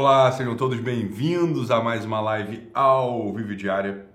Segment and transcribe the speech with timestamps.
[0.00, 4.06] Olá, sejam todos bem-vindos a mais uma live ao vivo diária.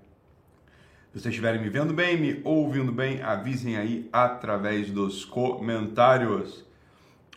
[1.12, 6.64] Se vocês estiverem me vendo bem, me ouvindo bem, avisem aí através dos comentários.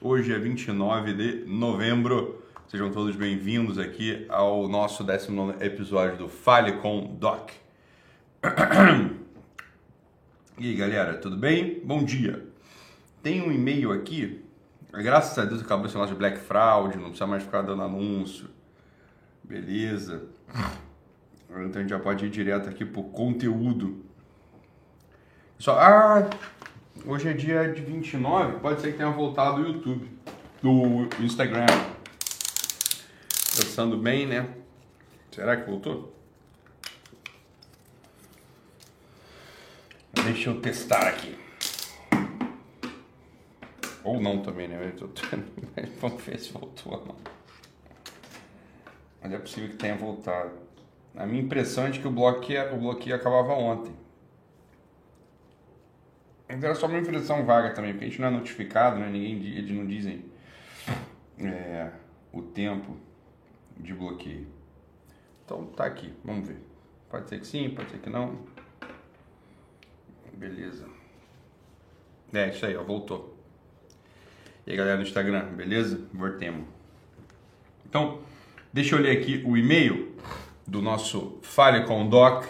[0.02, 2.42] Hoje é 29 de novembro.
[2.70, 7.52] Sejam todos bem-vindos aqui ao nosso 19 episódio do Fale com Doc.
[10.58, 11.82] E aí, galera, tudo bem?
[11.84, 12.48] Bom dia.
[13.22, 14.47] Tem um e-mail aqui.
[14.92, 18.50] Graças a Deus acabou esse negócio de Black Fraud, não precisa mais ficar dando anúncio.
[19.44, 20.28] Beleza.
[21.50, 24.06] Então a gente já pode ir direto aqui pro conteúdo.
[25.58, 26.30] Só, ah,
[27.06, 30.10] hoje é dia de 29, pode ser que tenha voltado o YouTube,
[30.62, 31.66] do Instagram.
[33.56, 34.48] Pensando bem, né?
[35.32, 36.14] Será que voltou?
[40.14, 41.47] Deixa eu testar aqui.
[44.08, 44.78] Ou não também, né?
[46.00, 47.16] Vamos ver se voltou ou não.
[49.22, 50.58] Mas é possível que tenha voltado.
[51.14, 53.94] A minha impressão é de que o bloqueio, o bloqueio acabava ontem.
[56.48, 59.10] Mas era só uma impressão vaga também, porque a gente não é notificado, né?
[59.10, 60.24] Ninguém, eles não dizem
[61.40, 61.92] é,
[62.32, 62.96] o tempo
[63.76, 64.48] de bloqueio.
[65.44, 66.62] Então tá aqui, vamos ver.
[67.10, 68.40] Pode ser que sim, pode ser que não.
[70.32, 70.88] Beleza.
[72.32, 73.37] É, isso aí, ó, voltou.
[74.68, 76.02] E aí, galera do Instagram, beleza?
[76.14, 76.66] Voltemos.
[77.86, 78.20] Então,
[78.74, 80.14] deixa eu ler aqui o e-mail
[80.68, 82.44] do nosso Fale com Doc.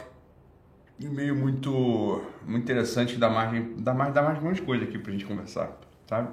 [1.00, 4.98] E-mail muito, muito interessante, dá margem, dá mais, dá mais um monte de coisa aqui
[4.98, 6.32] pra gente conversar, tá?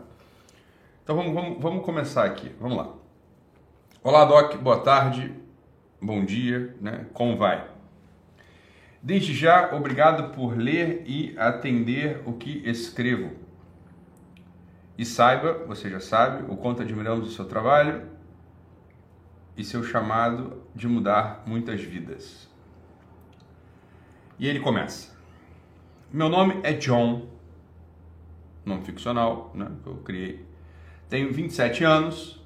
[1.03, 2.91] Então vamos, vamos, vamos começar aqui, vamos lá.
[4.03, 5.35] Olá, Doc, boa tarde,
[6.01, 7.05] bom dia, né?
[7.13, 7.63] Como vai?
[9.03, 13.44] Desde já, obrigado por ler e atender o que escrevo.
[14.97, 18.09] E saiba, você já sabe, o quanto admiramos o seu trabalho
[19.57, 22.49] e seu chamado de mudar muitas vidas.
[24.39, 25.15] E ele começa.
[26.13, 27.29] Meu nome é John,
[28.65, 30.47] nome ficcional, né, que eu criei.
[31.09, 32.41] Tenho 27 anos,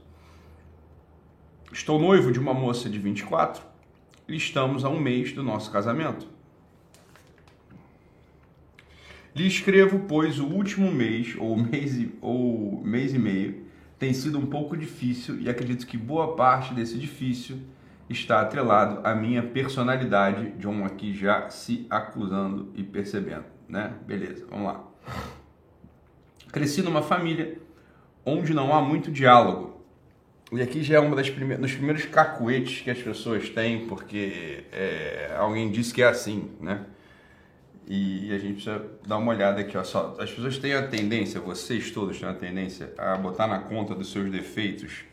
[1.71, 3.63] estou noivo de uma moça de 24
[4.27, 6.38] e estamos a um mês do nosso casamento.
[9.35, 13.63] Lhe escrevo, pois o último mês, ou mês, e, ou mês e meio,
[13.99, 17.59] tem sido um pouco difícil e acredito que boa parte desse difícil
[18.09, 23.93] está atrelado à minha personalidade, John aqui já se acusando e percebendo, né?
[24.07, 24.85] Beleza, vamos lá.
[26.51, 27.59] Cresci numa família
[28.25, 29.79] onde não há muito diálogo.
[30.51, 31.01] E aqui já é
[31.31, 36.51] primeiras, dos primeiros cacuetes que as pessoas têm, porque é, alguém disse que é assim,
[36.59, 36.87] né?
[37.91, 40.15] E a gente precisa dar uma olhada aqui, ó, só.
[40.21, 44.13] As pessoas têm a tendência, vocês todos têm a tendência a botar na conta dos
[44.13, 45.05] seus defeitos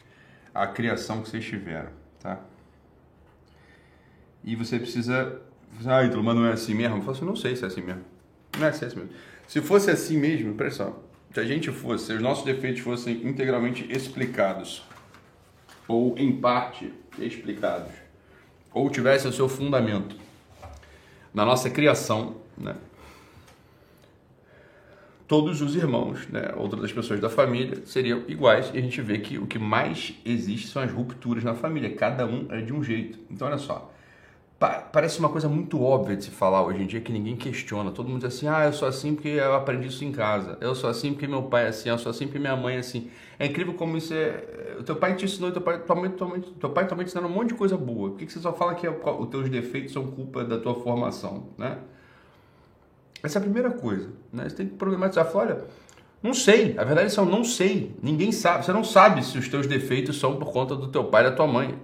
[0.54, 2.42] a criação que vocês tiveram, tá?
[4.44, 5.42] E você precisa,
[5.86, 6.98] ah, Ítalo, mas não é assim mesmo?
[6.98, 8.04] Eu falo assim, não sei se é assim mesmo.
[8.58, 9.10] Não é assim mesmo.
[9.48, 10.94] Se fosse assim mesmo, presta
[11.34, 14.84] se a gente fosse, se os nossos defeitos fossem integralmente explicados,
[15.88, 17.94] ou em parte explicados,
[18.74, 20.16] ou tivesse o seu fundamento
[21.34, 22.76] na nossa criação, né?
[25.28, 29.18] Todos os irmãos, né, outras das pessoas da família, seriam iguais e a gente vê
[29.18, 32.84] que o que mais existe são as rupturas na família, cada um é de um
[32.84, 33.18] jeito.
[33.32, 33.92] Então, olha só,
[34.60, 37.92] parece uma coisa muito óbvia de se falar hoje em dia que ninguém questiona.
[37.92, 40.74] Todo mundo diz assim: ah, eu sou assim porque eu aprendi isso em casa, eu
[40.74, 43.10] sou assim porque meu pai é assim, eu sou assim porque minha mãe é assim.
[43.38, 44.78] É incrível como isso é.
[44.80, 47.30] O teu pai te ensinou, teu pai, tua mãe, tua teu pai também te ensinou
[47.30, 48.12] um monte de coisa boa.
[48.12, 50.76] Por que, que você só fala que é, os teus defeitos são culpa da tua
[50.76, 51.80] formação, né?
[53.26, 54.10] Essa é a primeira coisa.
[54.32, 54.48] Né?
[54.48, 55.26] Você tem que problematizar.
[55.26, 55.66] Falar, olha,
[56.22, 56.78] não sei.
[56.78, 57.96] A verdade é que eu não sei.
[58.02, 58.64] Ninguém sabe.
[58.64, 61.36] Você não sabe se os teus defeitos são por conta do teu pai e da
[61.36, 61.80] tua mãe.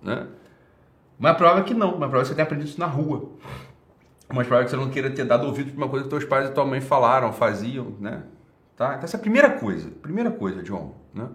[0.00, 0.26] Né?
[1.18, 1.98] Mas prova é que não.
[1.98, 3.32] Mas prova é que você tem aprendido isso na rua.
[4.32, 6.24] Mas prova é que você não queira ter dado ouvido para uma coisa que teus
[6.24, 8.22] pais e tua mãe falaram, faziam, né?
[8.76, 8.94] Tá?
[8.94, 9.90] Então essa é a primeira coisa.
[9.90, 10.94] Primeira coisa, John.
[11.12, 11.28] Né?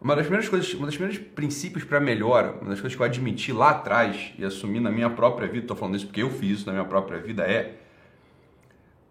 [0.00, 3.06] Uma das primeiras coisas, uma das primeiros princípios para melhora, uma das coisas que eu
[3.06, 6.58] admiti lá atrás e assumi na minha própria vida, estou falando isso porque eu fiz
[6.58, 7.81] isso na minha própria vida, é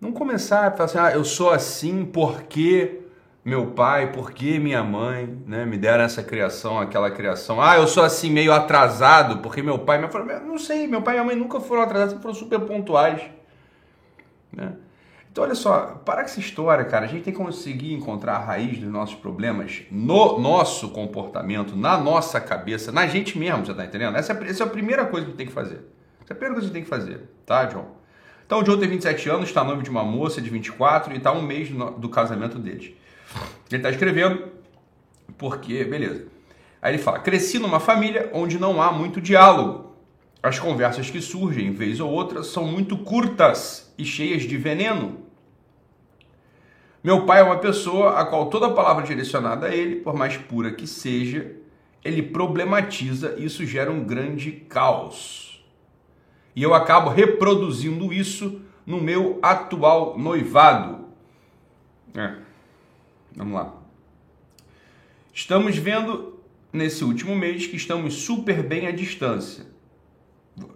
[0.01, 3.01] não começar a falar assim, ah, eu sou assim porque
[3.45, 7.61] meu pai, porque minha mãe, né, me deram essa criação, aquela criação.
[7.61, 11.15] Ah, eu sou assim meio atrasado porque meu pai, meu falei, não sei, meu pai
[11.15, 13.21] e minha mãe nunca foram atrasados, foram super pontuais,
[14.51, 14.73] né?
[15.31, 17.05] Então, olha só, para com essa história, cara.
[17.05, 21.97] A gente tem que conseguir encontrar a raiz dos nossos problemas no nosso comportamento, na
[21.97, 24.17] nossa cabeça, na gente mesmo, você tá entendendo?
[24.17, 25.85] Essa é, essa é a primeira coisa que tem que fazer.
[26.21, 28.00] Essa é a primeira coisa que tem que fazer, tá, John?
[28.51, 31.41] Então Joe tem 27 anos, está noivo de uma moça de 24 e está um
[31.41, 32.91] mês do, do casamento deles.
[33.69, 34.43] Ele está escrevendo
[35.37, 36.27] porque, beleza.
[36.81, 39.95] Aí ele fala: cresci numa família onde não há muito diálogo.
[40.43, 45.19] As conversas que surgem, vez ou outra, são muito curtas e cheias de veneno.
[47.01, 50.73] Meu pai é uma pessoa a qual toda palavra direcionada a ele, por mais pura
[50.73, 51.55] que seja,
[52.03, 55.50] ele problematiza e isso gera um grande caos.
[56.55, 61.05] E eu acabo reproduzindo isso no meu atual noivado.
[62.13, 62.35] É.
[63.35, 63.73] Vamos lá.
[65.33, 66.39] Estamos vendo
[66.73, 69.65] nesse último mês que estamos super bem à distância.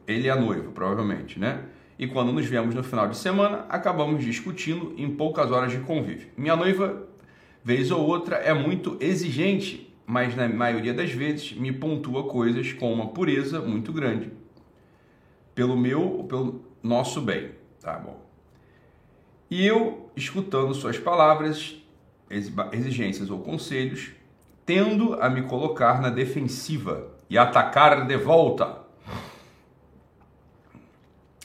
[0.08, 1.66] Ele é a noiva, provavelmente, né?
[1.98, 6.28] E quando nos vemos no final de semana, acabamos discutindo em poucas horas de convívio.
[6.38, 7.08] Minha noiva,
[7.64, 12.94] vez ou outra, é muito exigente, mas na maioria das vezes me pontua coisas com
[12.94, 14.32] uma pureza muito grande.
[15.56, 18.20] Pelo meu, pelo nosso bem, tá bom?
[19.50, 21.82] E eu, escutando suas palavras,
[22.72, 24.12] exigências ou conselhos,
[24.66, 28.84] tendo a me colocar na defensiva e atacar de volta.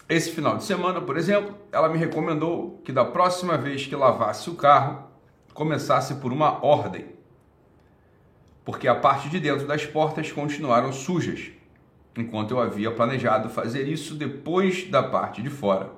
[0.09, 4.51] Esse final de semana, por exemplo, ela me recomendou que da próxima vez que lavasse
[4.51, 5.05] o carro,
[5.55, 7.07] começasse por uma ordem,
[8.65, 11.51] porque a parte de dentro das portas continuaram sujas,
[12.17, 15.91] enquanto eu havia planejado fazer isso depois da parte de fora.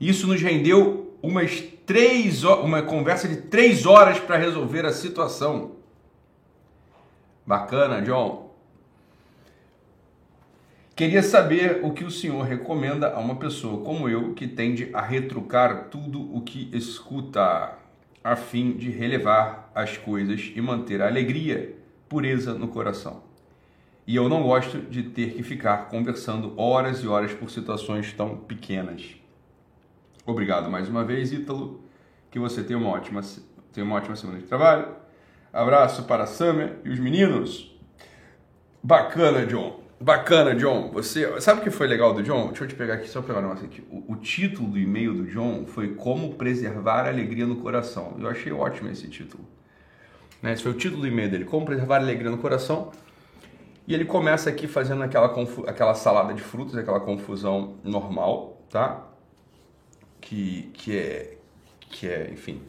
[0.00, 5.72] Isso nos rendeu umas três uma conversa de três horas para resolver a situação.
[7.46, 8.44] Bacana, John.
[10.96, 15.02] Queria saber o que o senhor recomenda a uma pessoa como eu que tende a
[15.02, 17.76] retrucar tudo o que escuta,
[18.22, 21.74] a fim de relevar as coisas e manter a alegria,
[22.08, 23.33] pureza no coração.
[24.06, 28.36] E eu não gosto de ter que ficar conversando horas e horas por situações tão
[28.36, 29.16] pequenas.
[30.26, 31.82] Obrigado mais uma vez, Ítalo.
[32.30, 33.22] Que você tenha uma ótima,
[33.72, 34.88] tenha uma ótima semana de trabalho.
[35.52, 37.74] Abraço para a Samia e os meninos.
[38.82, 39.80] Bacana, John.
[40.00, 40.90] Bacana, John.
[40.92, 42.48] Você sabe o que foi legal do John?
[42.48, 43.82] Deixa eu te pegar aqui, só pegar um negócio aqui.
[43.90, 48.16] O, o título do e-mail do John foi Como Preservar a Alegria no Coração.
[48.18, 49.44] Eu achei ótimo esse título.
[50.42, 50.52] Né?
[50.52, 52.90] Esse foi o título do e-mail dele, Como Preservar a Alegria no Coração.
[53.86, 55.34] E ele começa aqui fazendo aquela,
[55.66, 59.06] aquela salada de frutas, aquela confusão normal, tá?
[60.20, 61.34] Que, que é
[61.94, 62.60] que é, enfim,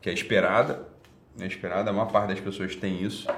[0.00, 0.88] que é esperada,
[1.38, 3.28] é esperada, a maior parte das pessoas tem isso.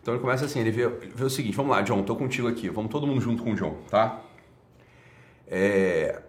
[0.00, 2.68] Então ele começa assim, ele vê, vê o seguinte, vamos lá, John, tô contigo aqui,
[2.68, 4.20] vamos todo mundo junto com o John, tá?
[5.46, 6.22] É...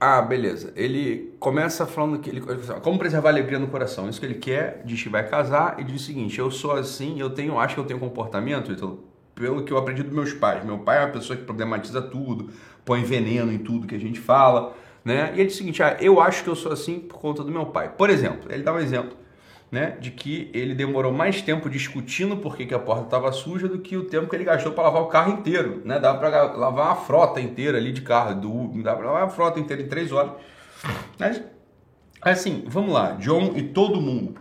[0.00, 0.72] Ah, beleza.
[0.76, 2.42] Ele começa falando que ele
[2.82, 4.08] como preservar a alegria no coração.
[4.08, 7.18] Isso que ele quer, diz que vai casar e diz o seguinte: eu sou assim,
[7.18, 8.98] eu tenho, acho que eu tenho comportamento, então,
[9.34, 10.64] pelo que eu aprendi dos meus pais.
[10.64, 12.50] Meu pai é uma pessoa que problematiza tudo,
[12.84, 15.32] põe veneno em tudo que a gente fala né?
[15.34, 17.52] E ele diz o seguinte, ah, eu acho que eu sou assim por conta do
[17.52, 17.90] meu pai.
[17.90, 19.16] Por exemplo, ele dá um exemplo,
[19.70, 23.80] né, de que ele demorou mais tempo discutindo por que, a porta estava suja do
[23.80, 25.98] que o tempo que ele gastou para lavar o carro inteiro, né?
[25.98, 29.60] Dava para lavar uma frota inteira ali de carro, do, dá para lavar a frota
[29.60, 30.32] inteira em três horas.
[31.18, 31.42] Mas,
[32.22, 34.36] assim, vamos lá, John e todo mundo,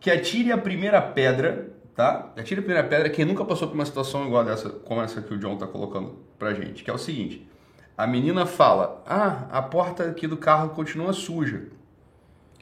[0.00, 2.32] que atire a primeira pedra, tá?
[2.36, 5.34] Atire a primeira pedra quem nunca passou por uma situação igual dessa, como essa que
[5.34, 7.48] o John está colocando pra gente, que é o seguinte
[7.96, 11.62] a menina fala: Ah, a porta aqui do carro continua suja.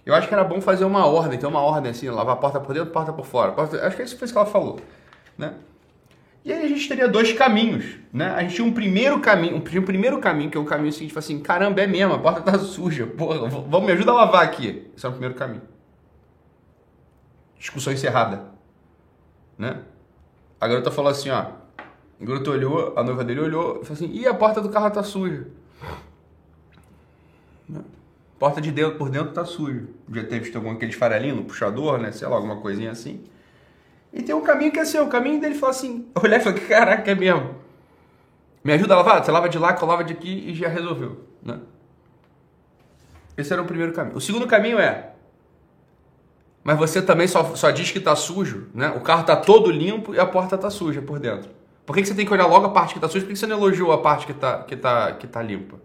[0.06, 2.60] Eu acho que era bom fazer uma ordem, ter uma ordem assim, lavar a porta
[2.60, 3.52] por dentro, porta por fora.
[3.52, 3.78] Porta...
[3.86, 4.78] Acho que foi isso que ela falou,
[5.36, 5.54] né?
[6.44, 8.26] E aí a gente teria dois caminhos, né?
[8.32, 11.18] A gente tinha um primeiro caminho, um primeiro caminho, que é o caminho seguinte, tipo
[11.18, 14.90] assim, caramba, é mesmo, a porta tá suja, porra, vamos me ajudar a lavar aqui.
[14.94, 15.62] Esse é o primeiro caminho.
[17.58, 18.44] Discussão encerrada,
[19.58, 19.82] né?
[20.60, 21.46] A garota falou assim, ó,
[22.20, 24.90] o garoto olhou, a noiva dele olhou e falou assim: e a porta do carro
[24.90, 25.46] tá suja.
[28.38, 29.84] Porta de dentro por dentro tá suja.
[30.12, 32.12] Já teve visto algum aquele farelinho no puxador, né?
[32.12, 33.24] Sei lá, alguma coisinha assim.
[34.12, 36.60] E tem um caminho que é assim, o caminho dele fala assim: olhar e falar,
[36.60, 37.56] caraca, é mesmo.
[38.62, 39.24] Me ajuda a lavar?
[39.24, 41.60] Você lava de lá, lavo de aqui e já resolveu, né?
[43.36, 44.16] Esse era o primeiro caminho.
[44.16, 45.13] O segundo caminho é
[46.64, 48.88] mas você também só, só diz que está sujo, né?
[48.96, 51.50] O carro está todo limpo e a porta está suja por dentro.
[51.84, 53.26] Por que, que você tem que olhar logo a parte que está suja?
[53.26, 55.76] Por que você não elogiou a parte que está que tá, que tá limpa?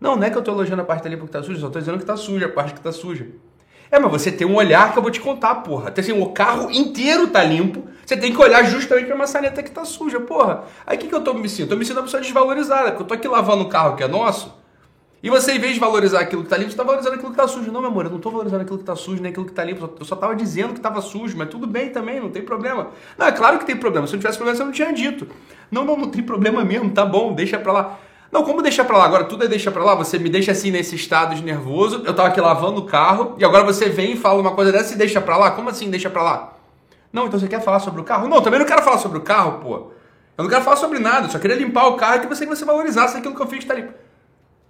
[0.00, 1.60] Não, não é que eu estou elogiando a parte que tá limpa que está suja,
[1.60, 3.28] só estou dizendo que está suja, a parte que está suja.
[3.88, 5.88] É, mas você tem um olhar que eu vou te contar, porra.
[5.88, 9.70] Até assim, o carro inteiro tá limpo, você tem que olhar justamente pra maçaneta que
[9.70, 10.64] tá suja, porra.
[10.84, 11.72] Aí o que, que eu tô me sentindo?
[11.72, 14.08] Eu me sentindo uma pessoa desvalorizada, porque eu tô aqui lavando o carro que é
[14.08, 14.52] nosso,
[15.22, 17.40] e você, em vez de valorizar aquilo que está limpo, você está valorizando aquilo que
[17.40, 17.70] está sujo.
[17.70, 19.62] Não, meu amor, eu não estou valorizando aquilo que está sujo, nem aquilo que está
[19.62, 19.88] limpo.
[19.98, 22.88] Eu só estava dizendo que estava sujo, mas tudo bem também, não tem problema.
[23.16, 24.06] Não, é claro que tem problema.
[24.08, 25.28] Se não tivesse problema, você não tinha dito.
[25.70, 27.98] Não, não, não tem problema mesmo, tá bom, deixa pra lá.
[28.32, 29.04] Não, como deixar pra lá?
[29.04, 29.94] Agora tudo é deixar pra lá?
[29.94, 33.44] Você me deixa assim nesse estado de nervoso, eu tava aqui lavando o carro, e
[33.44, 35.52] agora você vem e fala uma coisa dessa e deixa pra lá?
[35.52, 36.52] Como assim deixa pra lá?
[37.12, 38.26] Não, então você quer falar sobre o carro?
[38.26, 39.92] Não, também não quero falar sobre o carro, pô.
[40.36, 42.46] Eu não quero falar sobre nada, eu só queria limpar o carro e que você,
[42.46, 43.92] que você valorizasse aquilo que eu fiz está limpo.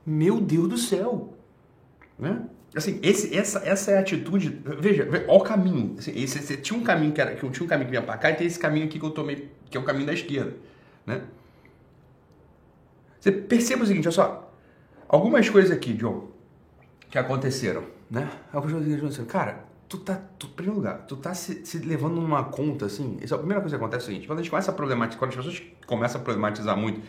[0.04, 1.34] Meu Deus do céu.
[2.18, 2.44] Né?
[2.74, 4.60] Assim, esse, essa, essa é a atitude.
[4.78, 5.94] Veja, olha o caminho.
[5.98, 8.02] Assim, esse, esse, tinha um caminho que era, que eu tinha um caminho que vinha
[8.02, 10.12] para cá e tem esse caminho aqui que eu tomei, que é o caminho da
[10.12, 10.54] esquerda.
[11.06, 11.22] Né?
[13.20, 14.52] Você perceba o seguinte, olha só.
[15.08, 16.28] Algumas coisas aqui, John,
[17.10, 18.30] que aconteceram, né?
[18.50, 19.28] Algumas coisas que aconteceram.
[19.28, 23.18] Cara, tu tá, tu, primeiro lugar, tu tá se, se levando numa conta, assim.
[23.20, 25.18] Essa, a primeira coisa que acontece é o seguinte: quando a gente começa a problematizar,
[25.18, 27.02] quando as pessoas começam a problematizar muito,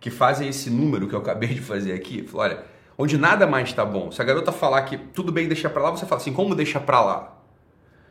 [0.00, 2.64] que fazem esse número que eu acabei de fazer aqui, falo, olha,
[2.96, 4.10] onde nada mais tá bom.
[4.10, 6.80] Se a garota falar que tudo bem deixar pra lá, você fala assim, como deixar
[6.80, 7.38] pra lá?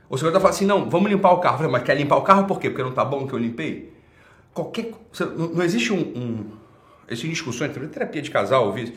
[0.10, 1.70] Ou se a garota fala assim, não, vamos limpar o carro.
[1.70, 2.70] Mas quer limpar o carro por quê?
[2.70, 3.94] Porque não tá bom que eu limpei?
[4.54, 4.92] Qualquer.
[5.36, 6.00] Não, existe um.
[6.00, 6.46] um
[7.08, 8.94] existe discussões, terapia de casal, ouvi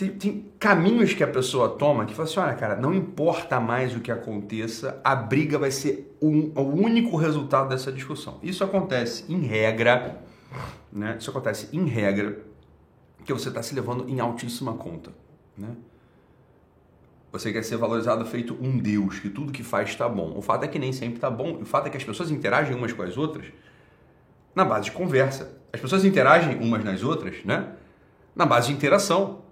[0.00, 3.94] tem, tem, caminhos que a pessoa toma que fala assim, olha, cara, não importa mais
[3.94, 8.38] o que aconteça, a briga vai ser um, o único resultado dessa discussão.
[8.42, 10.22] Isso acontece em regra,
[10.92, 11.16] né?
[11.18, 12.44] Isso acontece em regra
[13.24, 15.12] que você está se levando em altíssima conta,
[15.56, 15.76] né?
[17.32, 20.36] Você quer ser valorizado feito um Deus, que tudo que faz está bom.
[20.36, 21.60] O fato é que nem sempre está bom.
[21.60, 23.46] O fato é que as pessoas interagem umas com as outras
[24.52, 25.56] na base de conversa.
[25.72, 27.72] As pessoas interagem umas nas outras, né?
[28.34, 29.42] Na base de interação.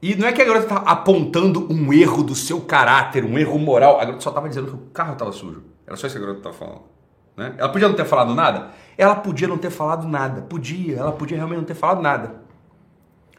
[0.00, 3.58] E não é que a garota tá apontando um erro do seu caráter, um erro
[3.58, 4.00] moral.
[4.00, 5.64] A garota só estava dizendo que o carro estava sujo.
[5.86, 6.97] Era só isso que a garota estava falando.
[7.38, 7.54] Né?
[7.56, 8.70] Ela podia não ter falado nada?
[8.98, 10.42] Ela podia não ter falado nada.
[10.42, 12.34] Podia, ela podia realmente não ter falado nada.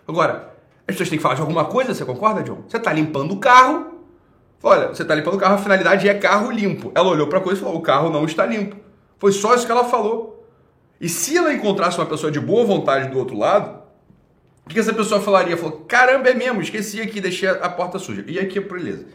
[0.08, 0.56] Agora,
[0.88, 2.64] as pessoas têm que falar de alguma coisa, você concorda, John?
[2.66, 4.00] Você está limpando o carro.
[4.64, 6.94] Olha, você está limpando o carro, a finalidade é carro limpo.
[6.96, 8.78] Ela olhou para a coisa e falou: o carro não está limpo.
[9.18, 10.48] Foi só isso que ela falou.
[11.00, 13.82] E se ela encontrasse uma pessoa de boa vontade do outro lado,
[14.66, 15.58] o que essa pessoa falaria?
[15.58, 18.24] Falou, caramba, é mesmo, esqueci aqui, deixei a porta suja.
[18.28, 19.06] E aqui, beleza.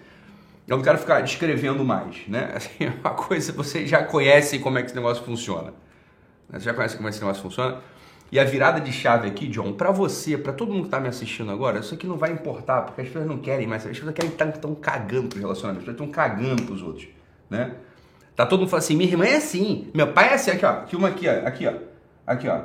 [0.66, 2.52] Eu não quero ficar descrevendo mais, né?
[2.56, 5.72] Assim, é uma coisa, você já conhece como é que esse negócio funciona.
[6.50, 7.80] Você já conhece como é que esse negócio funciona.
[8.32, 11.08] E a virada de chave aqui, John, para você, para todo mundo que está me
[11.08, 14.14] assistindo agora, isso aqui não vai importar, porque as pessoas não querem mais, as pessoas
[14.14, 17.06] querem estar tão cagando pros relacionamentos, estão cagando pros outros,
[17.48, 17.76] né?
[18.34, 20.70] Tá todo mundo falando assim, minha irmã é assim, meu pai é assim, aqui ó,
[20.70, 21.74] aqui uma aqui ó, aqui ó,
[22.26, 22.60] aqui ó,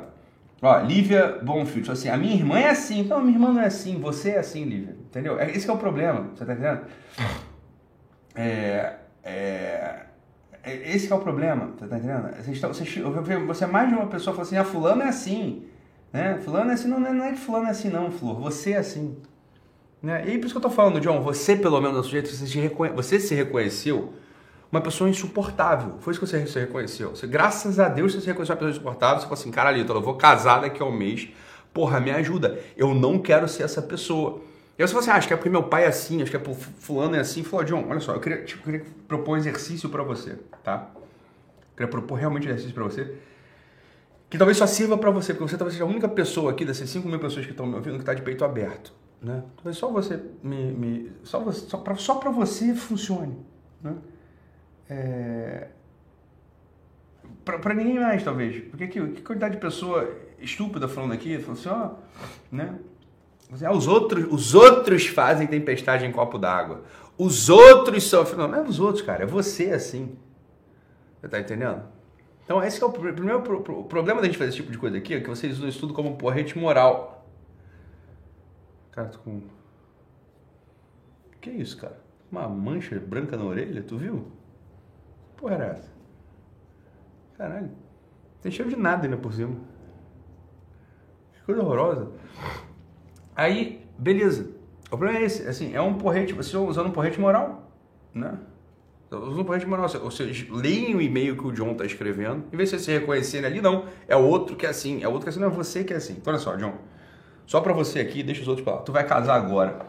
[0.62, 3.98] Ó, Lívia Bonfield, assim, a minha irmã é assim, a minha irmã não é assim,
[3.98, 5.38] você é assim, Lívia, entendeu?
[5.40, 6.80] É, esse é o problema, você tá entendendo?
[8.40, 10.00] É, é,
[10.62, 12.30] é esse é o problema, você tá entendendo?
[12.42, 12.84] Você, está, você,
[13.46, 15.64] você é mais de uma pessoa fala assim, ah, fulano é assim,
[16.12, 16.38] né?
[16.42, 19.16] Fulano é assim, não, não é que fulano é assim não, Flor, você é assim.
[20.02, 20.24] Né?
[20.26, 22.58] E por isso que eu tô falando, John, você pelo menos, no sujeito, você se,
[22.58, 22.92] reconhe...
[22.92, 24.14] você se reconheceu
[24.72, 25.96] uma pessoa insuportável.
[26.00, 27.10] Foi isso que você, você reconheceu.
[27.10, 29.16] Você, graças a Deus você reconheceu uma pessoa insuportável.
[29.16, 31.28] Você falou assim, caralho, eu vou casar daqui a um mês.
[31.74, 32.58] Porra, me ajuda.
[32.76, 34.40] Eu não quero ser essa pessoa.
[34.80, 36.30] E aí você fala assim, ah, acho que é porque meu pai é assim, acho
[36.30, 37.44] que é por fulano é assim.
[37.44, 40.88] Falou, John, olha só, eu queria, tipo, queria propor um exercício para você, tá?
[40.96, 43.14] Eu queria propor realmente um exercício para você.
[44.30, 46.88] Que talvez só sirva para você, porque você talvez seja a única pessoa aqui dessas
[46.88, 48.90] 5 mil pessoas que estão me ouvindo que está de peito aberto.
[49.20, 49.44] Né?
[49.56, 50.72] Talvez só você me.
[50.72, 53.36] me só, você, só para só você funcione.
[53.82, 53.94] Né?
[54.88, 55.68] É...
[57.44, 58.64] Para ninguém mais, talvez.
[58.70, 61.90] Porque que, que quantidade de pessoa estúpida falando aqui, falando assim, ó,
[62.50, 62.78] né?
[63.64, 66.84] Ah, os outros, os outros fazem tempestade em copo d'água.
[67.18, 68.38] Os outros sofrem.
[68.38, 69.24] Não, não é os outros, cara.
[69.24, 70.16] É você assim.
[71.20, 71.82] Você tá entendendo?
[72.44, 73.38] Então, esse é o primeiro
[73.72, 75.80] o problema da gente fazer esse tipo de coisa aqui, é que vocês usam isso
[75.80, 77.26] tudo como porrete moral.
[78.92, 79.42] Cara, tô com.
[81.40, 82.00] Que isso, cara?
[82.30, 84.26] Uma mancha branca na orelha, tu viu?
[85.36, 85.90] porra era essa?
[87.36, 87.70] Caralho.
[88.42, 89.56] Tem cheiro de nada ainda por cima.
[91.32, 92.12] Que coisa horrorosa.
[93.34, 94.50] Aí, beleza.
[94.86, 97.70] O problema é esse, assim, é um porrete, você usando um porrete moral,
[98.12, 98.38] né?
[99.12, 102.70] Um porrete moral, ou seja, leem o e-mail que o John tá escrevendo, em vez
[102.70, 105.30] de você se reconhecer ali, não, é outro que é assim, é outro que é
[105.30, 106.14] assim, não é você que é assim.
[106.14, 106.74] Então, olha só, John,
[107.46, 109.80] só pra você aqui, deixa os outros falar, tu vai casar agora.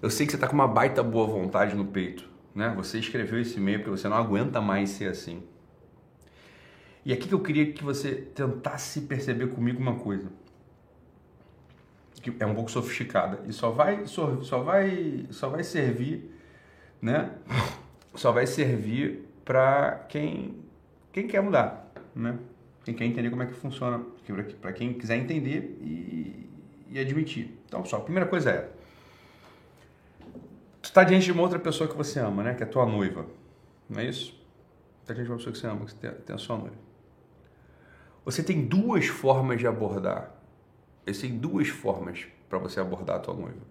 [0.00, 2.72] Eu sei que você tá com uma baita boa vontade no peito né?
[2.76, 5.42] Você escreveu esse e-mail porque você não aguenta mais ser assim.
[7.04, 10.28] E aqui que eu queria que você tentasse perceber comigo uma coisa
[12.20, 14.26] que é um pouco sofisticada e só vai só
[14.62, 16.30] vai só vai servir,
[17.00, 17.32] né?
[18.14, 20.56] Só vai servir para quem
[21.12, 22.38] quem quer mudar, né?
[22.84, 24.04] Quem quer entender como é que funciona,
[24.60, 26.50] para quem quiser entender e,
[26.90, 27.56] e admitir.
[27.66, 28.70] Então, só a primeira coisa é
[30.82, 32.54] Tu está diante de uma outra pessoa que você ama, né?
[32.54, 33.24] Que é tua noiva.
[33.88, 34.36] Não é isso?
[35.00, 36.76] Está diante de uma pessoa que você ama, que você tem a sua noiva.
[38.24, 40.34] Você tem duas formas de abordar.
[41.06, 43.62] Existem duas formas para você abordar a tua noiva.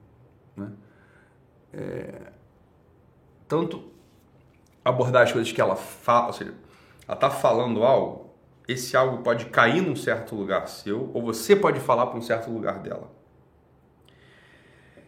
[0.56, 0.72] Né?
[1.74, 2.32] É...
[3.48, 3.92] Tanto
[4.84, 6.54] abordar as coisas que ela fala, ou seja,
[7.08, 8.32] ela está falando algo,
[8.68, 12.50] esse algo pode cair num certo lugar seu, ou você pode falar para um certo
[12.50, 13.12] lugar dela.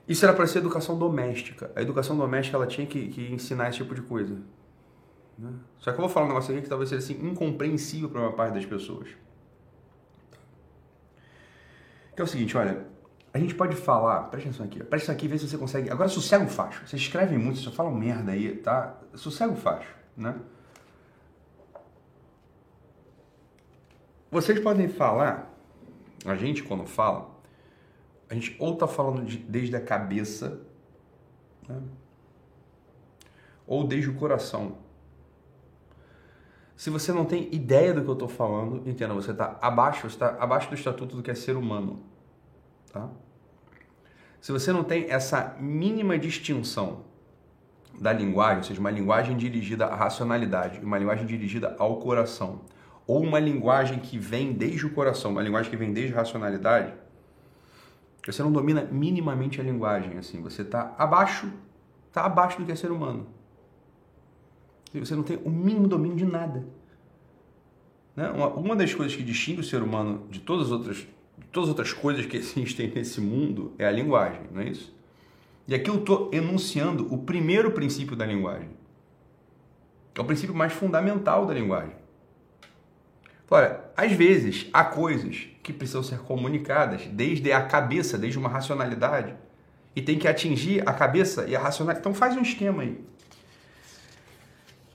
[0.08, 1.72] Isso era para ser educação doméstica.
[1.76, 4.38] A educação doméstica ela tinha que, que ensinar esse tipo de coisa.
[5.38, 5.52] Né?
[5.80, 8.34] Só que eu vou falar um negócio aqui que talvez seja assim, incompreensível para uma
[8.34, 9.10] parte das pessoas.
[12.16, 12.86] Que é o seguinte, olha,
[13.34, 15.90] a gente pode falar, presta atenção aqui, presta atenção aqui, vê se você consegue.
[15.90, 16.86] Agora sossega o facho.
[16.86, 18.96] Vocês escrevem muito, só falam merda aí, tá?
[19.16, 20.36] Sossega o facho, né?
[24.30, 25.52] Vocês podem falar,
[26.26, 27.30] a gente quando fala,
[28.30, 30.60] a gente ou tá falando de, desde a cabeça,
[31.68, 31.82] né?
[33.68, 34.78] ou desde o coração.
[36.76, 40.38] Se você não tem ideia do que eu estou falando, entenda, você está abaixo, está
[40.40, 42.02] abaixo do estatuto do que é ser humano.
[42.92, 43.10] Tá?
[44.42, 47.06] Se você não tem essa mínima distinção
[48.00, 52.62] da linguagem, ou seja, uma linguagem dirigida à racionalidade, uma linguagem dirigida ao coração,
[53.06, 56.94] ou uma linguagem que vem desde o coração, uma linguagem que vem desde a racionalidade,
[58.26, 61.52] você não domina minimamente a linguagem, assim, você está abaixo,
[62.08, 63.28] está abaixo do que é ser humano.
[64.94, 66.64] Você não tem o mínimo domínio de nada.
[68.16, 68.30] Né?
[68.30, 71.08] Uma, uma das coisas que distingue o ser humano de todas as outras
[71.52, 74.94] todas as outras coisas que existem nesse mundo é a linguagem, não é isso?
[75.68, 78.70] E aqui eu estou enunciando o primeiro princípio da linguagem,
[80.16, 81.96] é o princípio mais fundamental da linguagem.
[83.50, 89.36] Olha, às vezes há coisas que precisam ser comunicadas desde a cabeça, desde uma racionalidade,
[89.96, 92.00] e tem que atingir a cabeça e a racionalidade.
[92.00, 93.00] Então faz um esquema aí.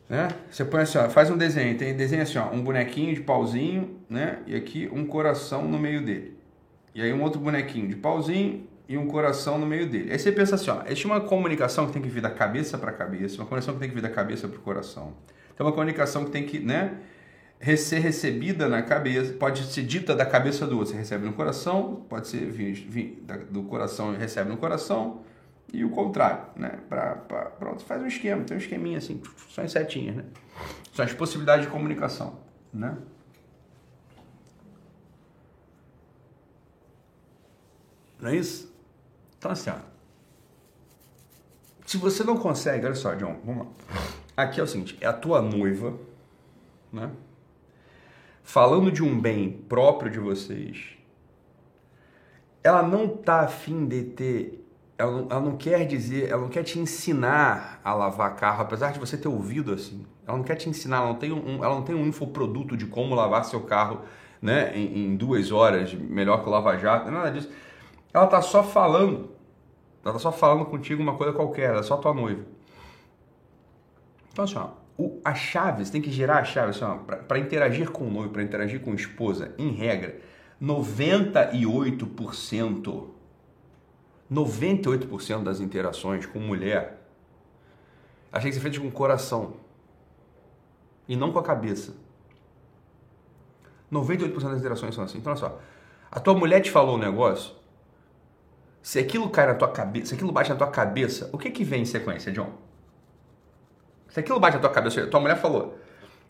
[0.08, 0.28] Né?
[0.50, 3.98] Você põe assim, ó, faz um desenho, tem desenho assim, ó, um bonequinho de pauzinho,
[4.08, 4.38] né?
[4.46, 6.38] E aqui um coração no meio dele.
[6.94, 10.10] E aí um outro bonequinho de pauzinho e um coração no meio dele.
[10.10, 12.90] Aí você pensa assim, ó, existe uma comunicação que tem que vir da cabeça para
[12.90, 15.12] cabeça, uma comunicação que tem que vir da cabeça para o coração.
[15.54, 16.94] Tem uma comunicação que tem que, né,
[17.76, 22.06] ser recebida na cabeça, pode ser dita da cabeça do outro, você recebe no coração,
[22.08, 25.20] pode ser vir, vir do coração e recebe no coração,
[25.72, 26.80] e o contrário, né?
[26.88, 30.24] Pra, pra, pronto, faz um esquema, tem um esqueminha assim, só em setinhas, né?
[30.94, 32.38] São as possibilidades de comunicação,
[32.72, 32.96] né?
[38.20, 38.74] Não é isso?
[39.38, 39.76] Então, assim, ó,
[41.88, 43.72] se você não consegue, olha só, John, vamos lá.
[44.36, 45.98] Aqui é o seguinte: é a tua noiva,
[46.92, 47.10] né?
[48.42, 50.98] Falando de um bem próprio de vocês,
[52.62, 54.67] ela não tá afim de ter.
[54.98, 58.92] Ela não, ela não quer dizer, ela não quer te ensinar a lavar carro, apesar
[58.92, 60.04] de você ter ouvido assim.
[60.26, 62.84] Ela não quer te ensinar, ela não tem um, ela não tem um infoproduto de
[62.84, 64.00] como lavar seu carro
[64.42, 67.48] né, em, em duas horas, melhor que o Lava Jato, nada disso.
[68.12, 69.30] Ela tá só falando.
[70.04, 72.42] Ela tá só falando contigo uma coisa qualquer, ela é só tua noiva.
[74.32, 76.84] Então, assim, ó, o, a chave, você tem que gerar a chave, assim,
[77.28, 80.16] para interagir com o noivo, para interagir com a esposa, em regra,
[80.60, 83.17] 98%,
[84.30, 87.02] 98% das interações com mulher,
[88.32, 89.54] têm que ser feitas com o coração
[91.08, 91.94] e não com a cabeça.
[93.90, 95.18] 98% das interações são assim.
[95.18, 95.58] Então, olha só,
[96.10, 97.54] a tua mulher te falou um negócio,
[98.82, 101.64] se aquilo cai na tua cabeça, se aquilo bate na tua cabeça, o que que
[101.64, 102.52] vem em sequência, John?
[104.08, 105.78] Se aquilo bate na tua cabeça, tua mulher falou,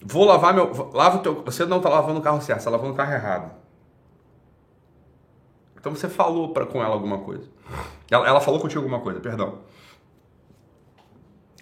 [0.01, 2.71] vou lavar meu, lava o teu, você não está lavando o carro certo, você está
[2.71, 3.68] lavando o carro errado.
[5.79, 7.49] Então você falou para com ela alguma coisa.
[8.11, 9.61] Ela, ela falou contigo alguma coisa, perdão.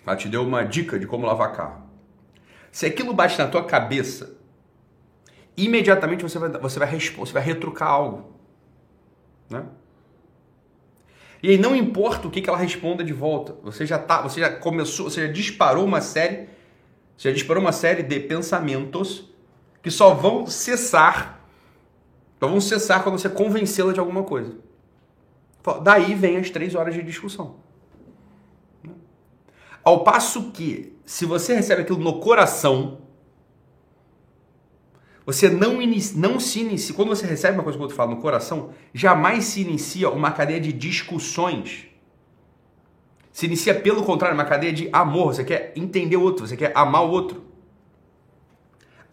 [0.07, 1.83] Ela te deu uma dica de como lavar carro.
[2.71, 4.37] Se aquilo bate na tua cabeça,
[5.57, 8.37] imediatamente você vai, você vai, você vai retrucar algo.
[9.51, 9.65] Né?
[11.43, 13.57] E aí não importa o que, que ela responda de volta.
[13.63, 16.49] Você já tá, você já começou, você já disparou uma série,
[17.17, 19.31] você já disparou uma série de pensamentos
[19.83, 21.36] que só vão cessar,
[22.39, 24.55] só vão cessar quando você convencê-la de alguma coisa.
[25.83, 27.57] Daí vem as três horas de discussão.
[29.83, 32.99] Ao passo que, se você recebe aquilo no coração,
[35.25, 36.95] você não, inicia, não se inicia.
[36.95, 40.31] Quando você recebe uma coisa que o outro fala no coração, jamais se inicia uma
[40.31, 41.89] cadeia de discussões.
[43.33, 45.35] Se inicia, pelo contrário, uma cadeia de amor.
[45.35, 47.45] Você quer entender o outro, você quer amar o outro.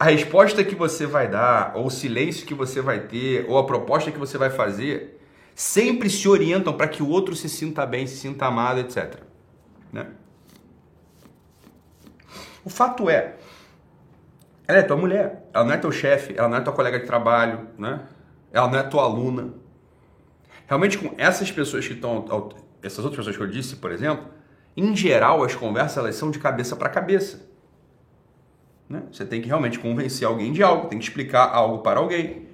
[0.04, 3.66] A resposta que você vai dar, ou o silêncio que você vai ter, ou a
[3.66, 5.18] proposta que você vai fazer,
[5.56, 9.22] sempre se orientam para que o outro se sinta bem, se sinta amado, etc.
[9.94, 10.08] Né?
[12.66, 13.38] O fato é
[14.68, 17.06] ela é tua mulher, ela não é teu chefe, ela não é tua colega de
[17.06, 18.02] trabalho, né?
[18.52, 19.54] Ela não é tua aluna.
[20.68, 22.50] Realmente com essas pessoas que estão,
[22.82, 24.26] essas outras pessoas que eu disse, por exemplo,
[24.76, 27.53] em geral as conversas elas são de cabeça para cabeça.
[28.94, 29.02] Né?
[29.12, 32.46] Você tem que realmente convencer alguém de algo, tem que explicar algo para alguém.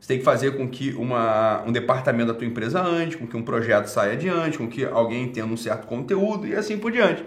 [0.00, 3.36] Você tem que fazer com que uma, um departamento da tua empresa ande, com que
[3.36, 7.22] um projeto saia adiante, com que alguém tenha um certo conteúdo e assim por diante.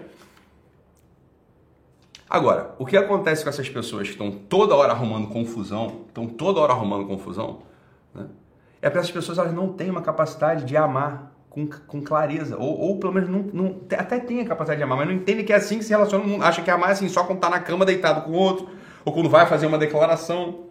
[2.28, 6.58] Agora, o que acontece com essas pessoas que estão toda hora arrumando confusão, estão toda
[6.58, 7.62] hora arrumando confusão,
[8.12, 8.26] né?
[8.82, 11.32] é para essas pessoas elas não têm uma capacidade de amar
[11.66, 14.98] com, com clareza, ou, ou pelo menos não, não, até tem a capacidade de amar,
[14.98, 17.24] mas não entende que é assim que se relaciona, acha que amar é assim só
[17.24, 18.68] quando está na cama deitado com o outro,
[19.04, 20.66] ou quando vai fazer uma declaração.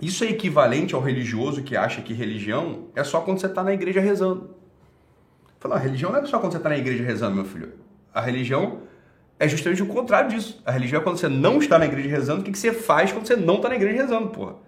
[0.00, 3.72] Isso é equivalente ao religioso que acha que religião é só quando você está na
[3.72, 4.54] igreja rezando.
[5.58, 7.72] Fala, a religião não é só quando você está na igreja rezando, meu filho.
[8.14, 8.82] A religião
[9.40, 10.62] é justamente o contrário disso.
[10.64, 13.10] A religião é quando você não está na igreja rezando, o que, que você faz
[13.10, 14.67] quando você não está na igreja rezando, porra?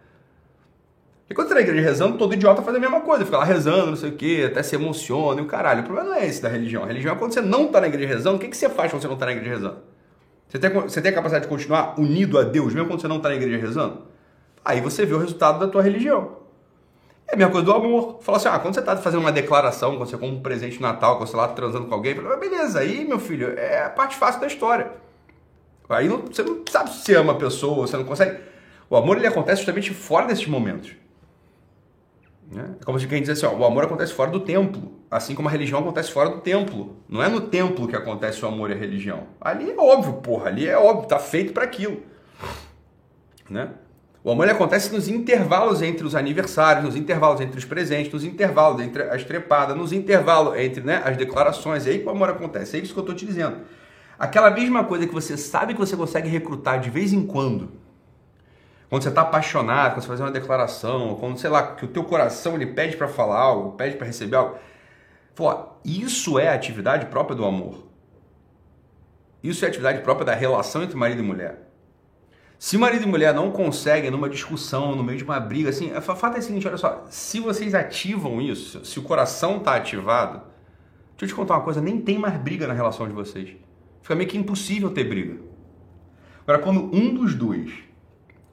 [1.31, 3.45] E quando você está na igreja rezando, todo idiota faz a mesma coisa, fica lá
[3.45, 5.83] rezando, não sei o quê, até se emociona e o caralho.
[5.83, 6.83] O problema não é esse da religião.
[6.83, 8.91] A religião é quando você não está na igreja rezando, o que, que você faz
[8.91, 9.79] quando você não está na igreja rezando?
[10.49, 13.19] Você tem, você tem a capacidade de continuar unido a Deus, mesmo quando você não
[13.19, 14.03] está na igreja rezando?
[14.65, 16.39] Aí você vê o resultado da tua religião.
[17.29, 18.19] É a mesma coisa do amor.
[18.23, 20.83] Fala assim, ah, quando você está fazendo uma declaração, quando você compra um presente de
[20.83, 23.91] Natal, quando você está lá transando com alguém, fala, beleza, aí, meu filho, é a
[23.91, 24.91] parte fácil da história.
[25.89, 28.37] Aí não, você não sabe se ama a pessoa, você não consegue.
[28.89, 30.99] O amor ele acontece justamente fora desses momentos.
[32.51, 32.75] Né?
[32.81, 35.49] É como se quem diz assim, ó, o amor acontece fora do templo, assim como
[35.49, 36.97] a religião acontece fora do templo.
[37.09, 39.29] Não é no templo que acontece o amor e a religião.
[39.41, 42.03] Ali é óbvio, porra, ali é óbvio, tá feito para aquilo.
[43.49, 43.71] Né?
[44.23, 48.83] O amor acontece nos intervalos entre os aniversários, nos intervalos entre os presentes, nos intervalos
[48.83, 51.87] entre as trepadas, nos intervalos entre né, as declarações.
[51.87, 52.77] É aí que o amor acontece.
[52.77, 53.59] É isso que eu estou te dizendo.
[54.19, 57.71] Aquela mesma coisa que você sabe que você consegue recrutar de vez em quando,
[58.91, 62.03] quando você está apaixonado, quando você faz uma declaração, quando, sei lá, que o teu
[62.03, 64.59] coração ele pede para falar algo, pede para receber algo.
[65.85, 67.87] Isso é a atividade própria do amor.
[69.45, 71.71] Isso é a atividade própria da relação entre marido e mulher.
[72.59, 76.03] Se marido e mulher não conseguem numa discussão, no meio de uma briga, assim, o
[76.03, 80.43] fato é o seguinte, olha só, se vocês ativam isso, se o coração está ativado,
[81.17, 83.57] deixa eu te contar uma coisa, nem tem mais briga na relação de vocês.
[84.03, 85.39] Fica meio que impossível ter briga.
[86.43, 87.73] Agora, quando um dos dois,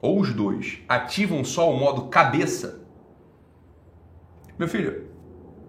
[0.00, 2.86] ou os dois, ativam só o modo cabeça,
[4.58, 5.04] meu filho,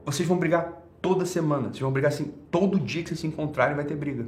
[0.04, 3.76] vocês vão brigar toda semana, vocês vão brigar assim, todo dia que vocês se encontrarem
[3.76, 4.28] vai ter briga.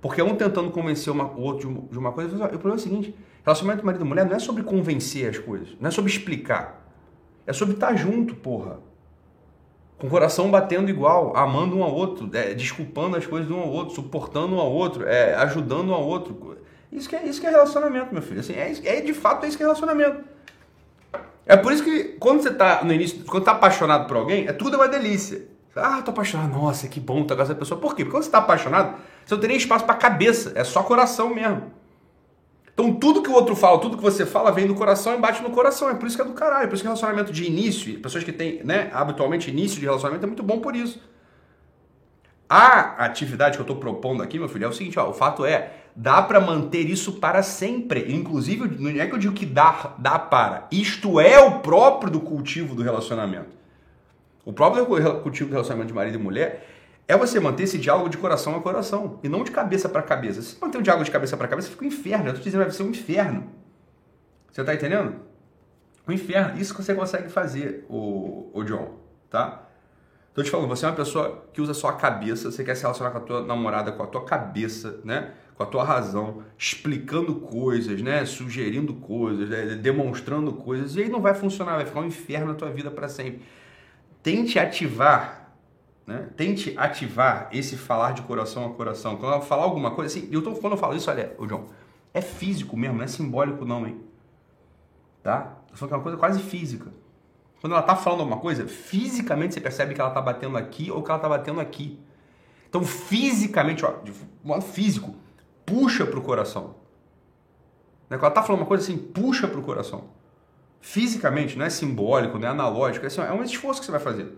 [0.00, 3.14] Porque um tentando convencer uma, o outro de uma coisa, o problema é o seguinte:
[3.44, 6.82] relacionamento marido e mulher não é sobre convencer as coisas, não é sobre explicar.
[7.46, 8.78] É sobre estar junto, porra.
[9.98, 13.60] Com o coração batendo igual, amando um ao outro, é, desculpando as coisas de um
[13.60, 16.56] ao outro, suportando um ao outro, é, ajudando um ao outro.
[16.92, 18.40] Isso que, é, isso que é relacionamento, meu filho.
[18.40, 20.22] Assim, é, é de fato é isso que é relacionamento.
[21.46, 24.52] É por isso que quando você está no início, quando está apaixonado por alguém, é
[24.52, 25.48] tudo uma delícia.
[25.74, 26.52] Ah, tô apaixonado.
[26.52, 27.80] Nossa, que bom tá com essa pessoa.
[27.80, 28.04] Por quê?
[28.04, 30.52] Porque quando você está apaixonado, você não tem nem espaço para cabeça.
[30.54, 31.72] É só coração mesmo.
[32.74, 35.42] Então tudo que o outro fala, tudo que você fala vem do coração e bate
[35.42, 35.88] no coração.
[35.88, 36.64] É por isso que é do caralho.
[36.64, 40.24] É por isso que relacionamento de início, pessoas que têm, né, habitualmente início de relacionamento
[40.24, 41.00] é muito bom por isso.
[42.48, 45.44] A atividade que eu estou propondo aqui, meu filho, é o seguinte, ó, o fato
[45.44, 48.12] é, dá para manter isso para sempre.
[48.12, 50.66] Inclusive, não é que eu digo que dá, dá para.
[50.70, 53.50] Isto é o próprio do cultivo do relacionamento.
[54.44, 54.84] O próprio
[55.20, 56.68] cultivo do relacionamento de marido e mulher
[57.06, 60.40] é você manter esse diálogo de coração a coração e não de cabeça para cabeça.
[60.42, 62.28] Se você manter o diálogo de cabeça para cabeça, fica um inferno.
[62.28, 63.50] Eu tô dizendo, vai ser um inferno.
[64.50, 65.16] Você tá entendendo?
[66.06, 66.60] Um inferno.
[66.60, 68.96] Isso que você consegue fazer, o, o John,
[69.30, 69.62] tá?
[70.34, 72.82] Tô te falando, você é uma pessoa que usa só a cabeça, você quer se
[72.82, 75.32] relacionar com a tua namorada com a tua cabeça, né?
[75.62, 78.24] Com a tua razão, explicando coisas, né?
[78.24, 79.76] Sugerindo coisas, né?
[79.76, 83.08] demonstrando coisas, e aí não vai funcionar, vai ficar um inferno na tua vida para
[83.08, 83.42] sempre
[84.22, 85.52] tente ativar,
[86.06, 86.28] né?
[86.36, 89.16] Tente ativar esse falar de coração a coração.
[89.16, 91.66] Quando ela falar alguma coisa, assim, eu tô, quando eu falo isso, olha, o João,
[92.14, 94.00] é físico mesmo, não é simbólico não, hein?
[95.22, 95.58] Tá?
[95.70, 96.92] Eu falando que é uma coisa quase física.
[97.60, 101.02] Quando ela tá falando alguma coisa, fisicamente você percebe que ela tá batendo aqui ou
[101.02, 101.98] que ela tá batendo aqui.
[102.68, 105.14] Então, fisicamente, ó, de modo físico,
[105.64, 106.76] puxa pro coração.
[108.08, 108.16] Né?
[108.16, 110.08] Ela tá falando uma coisa assim, puxa pro coração
[110.82, 114.00] fisicamente, não é simbólico, não é analógico, é, assim, é um esforço que você vai
[114.00, 114.36] fazer.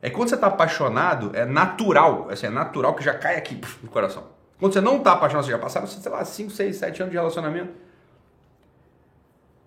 [0.00, 3.90] É quando você está apaixonado, é natural, assim, é natural que já cai aqui no
[3.90, 4.24] coração.
[4.58, 7.18] Quando você não está apaixonado, você já passaram, sei lá, 5, 6, 7 anos de
[7.18, 7.74] relacionamento,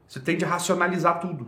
[0.07, 1.47] você tende a racionalizar tudo.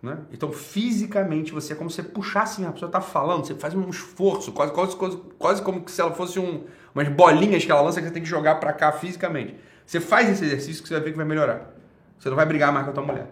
[0.00, 0.18] Né?
[0.30, 3.74] Então, fisicamente, você é como se você puxasse, assim, a pessoa está falando, você faz
[3.74, 6.64] um esforço, quase, quase, quase, quase como se ela fosse um,
[6.96, 9.54] umas bolinhas que ela lança que você tem que jogar para cá fisicamente.
[9.84, 11.74] Você faz esse exercício que você vai ver que vai melhorar.
[12.18, 13.26] Você não vai brigar mais com a tua mulher.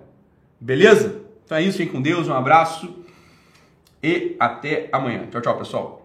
[0.61, 1.23] Beleza?
[1.47, 3.03] Então é isso, fique com Deus, um abraço
[4.03, 5.27] e até amanhã.
[5.31, 6.04] Tchau, tchau, pessoal.